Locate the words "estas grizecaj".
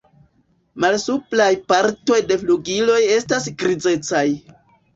3.21-4.27